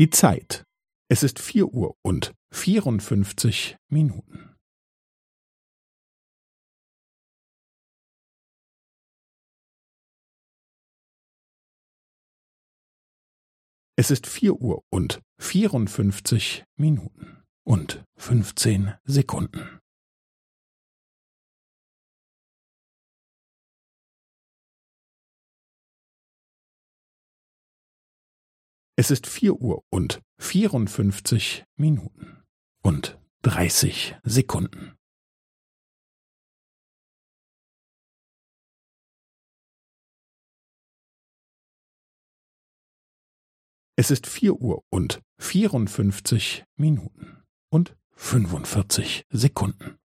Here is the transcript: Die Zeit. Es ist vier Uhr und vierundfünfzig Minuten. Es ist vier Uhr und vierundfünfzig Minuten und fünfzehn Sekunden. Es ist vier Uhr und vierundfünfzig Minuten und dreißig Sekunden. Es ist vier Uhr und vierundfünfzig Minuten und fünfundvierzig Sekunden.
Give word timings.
Die 0.00 0.08
Zeit. 0.08 0.64
Es 1.10 1.22
ist 1.22 1.38
vier 1.38 1.74
Uhr 1.74 1.94
und 2.02 2.32
vierundfünfzig 2.54 3.76
Minuten. 3.90 4.56
Es 13.98 14.10
ist 14.10 14.26
vier 14.26 14.54
Uhr 14.54 14.82
und 14.88 15.20
vierundfünfzig 15.38 16.64
Minuten 16.76 17.42
und 17.66 18.02
fünfzehn 18.16 18.94
Sekunden. 19.04 19.79
Es 29.00 29.10
ist 29.10 29.26
vier 29.26 29.54
Uhr 29.54 29.82
und 29.88 30.20
vierundfünfzig 30.36 31.64
Minuten 31.76 32.44
und 32.82 33.18
dreißig 33.40 34.14
Sekunden. 34.24 34.94
Es 43.96 44.10
ist 44.10 44.26
vier 44.26 44.60
Uhr 44.60 44.84
und 44.90 45.22
vierundfünfzig 45.38 46.66
Minuten 46.76 47.42
und 47.70 47.96
fünfundvierzig 48.10 49.24
Sekunden. 49.30 49.99